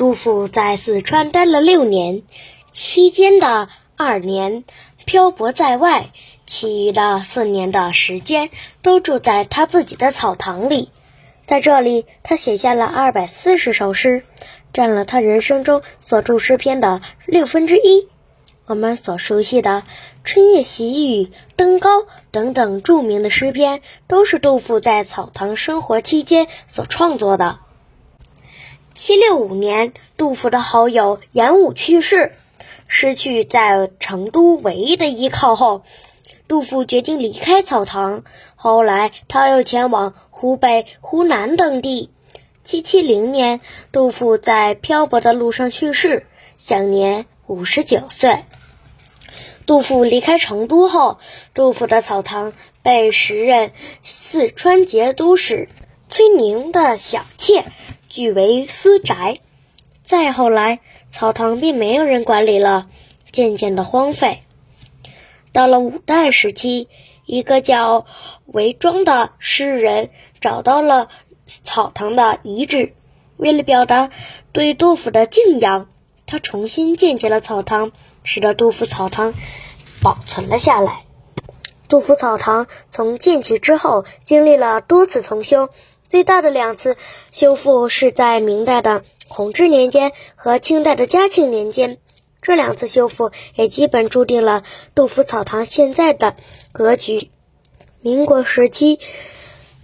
[0.00, 2.22] 杜甫在四川待了六年，
[2.72, 3.68] 期间的
[3.98, 4.64] 二年
[5.04, 6.12] 漂泊在外，
[6.46, 8.48] 其余的四年的时间
[8.80, 10.88] 都住在他自己的草堂里。
[11.46, 14.24] 在这里，他写下了二百四十首诗，
[14.72, 18.08] 占了他人生中所著诗篇的六分之一。
[18.64, 19.82] 我们所熟悉的
[20.24, 21.24] 《春夜喜雨》
[21.56, 27.58] 《登高》等等著名的诗篇，都是杜甫在草堂生活期间所创作的。
[29.02, 32.32] 七六五年，杜甫的好友严武去世，
[32.86, 35.84] 失去在成都唯一的依靠后，
[36.48, 38.24] 杜甫决定离开草堂。
[38.56, 42.10] 后来，他又前往湖北、湖南等地。
[42.62, 46.26] 七七零年，杜甫在漂泊的路上去世，
[46.58, 48.44] 享年五十九岁。
[49.64, 51.18] 杜甫离开成都后，
[51.54, 53.72] 杜甫的草堂被时任
[54.04, 55.70] 四川节度使
[56.10, 57.64] 崔宁的小妾
[58.10, 59.38] 据为私宅。
[60.02, 62.90] 再后来，草堂并没有人管理了，
[63.32, 64.42] 渐渐的荒废。
[65.52, 66.88] 到了五代时期，
[67.24, 68.04] 一个叫
[68.44, 70.10] 韦庄的诗人
[70.42, 71.08] 找到了
[71.46, 72.92] 草堂的遗址，
[73.38, 74.10] 为了表达
[74.52, 75.88] 对杜甫的敬仰，
[76.26, 77.92] 他重新建起了草堂。
[78.22, 79.32] 使得杜甫草堂
[80.02, 81.04] 保存了下来。
[81.88, 85.70] 杜甫草堂从建起之后，经历了多次重修，
[86.10, 86.96] 最大的两次
[87.30, 91.98] 修复是在明代的弘治年间和清代的嘉庆年间。
[92.42, 94.64] 这两次修复也基本注定了
[94.96, 96.34] 杜甫草堂现在的
[96.72, 97.30] 格局。
[98.00, 98.98] 民国时期，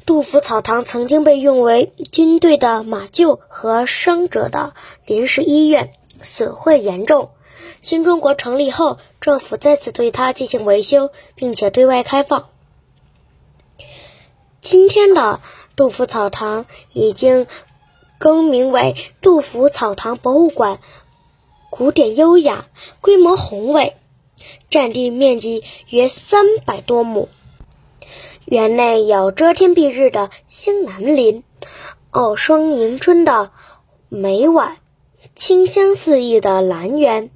[0.04, 7.30] 杜甫草堂曾经被用为军队的马厩和伤者的临时医院，损坏严重。
[7.80, 12.48] 新中国成立后，政府再次对它进行维修，并且对外开放。
[14.60, 15.40] 今天的
[15.76, 17.46] 杜甫草堂已经
[18.18, 20.80] 更名为杜甫草堂博物馆，
[21.68, 22.66] 古典优雅，
[23.02, 23.96] 规模宏伟，
[24.70, 27.28] 占地面积约三百多亩。
[28.46, 31.44] 园内有遮天蔽日的兴南林，
[32.10, 33.50] 傲霜迎春的
[34.08, 34.78] 梅晚。
[35.34, 37.30] 清香四溢的兰园，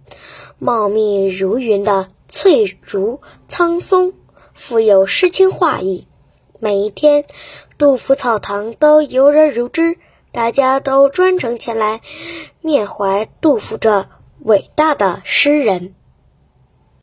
[0.59, 4.15] 茂密如云的翠竹苍松，
[4.55, 6.07] 富有诗情画意。
[6.59, 7.27] 每一天，
[7.81, 9.97] 杜甫草堂都游人如织，
[10.33, 12.03] 大家都专程前来
[12.61, 14.07] 缅怀杜甫这
[14.41, 15.95] 伟大的诗人。